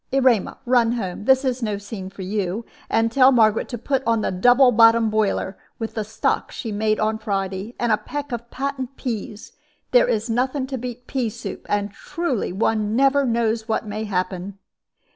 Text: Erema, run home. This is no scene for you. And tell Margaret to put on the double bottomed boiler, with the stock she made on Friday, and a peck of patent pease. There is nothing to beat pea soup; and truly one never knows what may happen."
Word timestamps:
Erema, 0.11 0.57
run 0.65 0.93
home. 0.93 1.25
This 1.25 1.45
is 1.45 1.61
no 1.61 1.77
scene 1.77 2.09
for 2.09 2.23
you. 2.23 2.65
And 2.89 3.11
tell 3.11 3.31
Margaret 3.31 3.69
to 3.69 3.77
put 3.77 4.01
on 4.07 4.21
the 4.21 4.31
double 4.31 4.71
bottomed 4.71 5.11
boiler, 5.11 5.59
with 5.77 5.93
the 5.93 6.03
stock 6.03 6.49
she 6.51 6.71
made 6.71 6.99
on 6.99 7.19
Friday, 7.19 7.75
and 7.79 7.91
a 7.91 7.97
peck 7.97 8.31
of 8.31 8.49
patent 8.49 8.97
pease. 8.97 9.51
There 9.91 10.07
is 10.07 10.27
nothing 10.27 10.65
to 10.65 10.77
beat 10.79 11.05
pea 11.05 11.29
soup; 11.29 11.67
and 11.69 11.91
truly 11.93 12.51
one 12.51 12.95
never 12.95 13.25
knows 13.27 13.67
what 13.67 13.85
may 13.85 14.05
happen." 14.05 14.57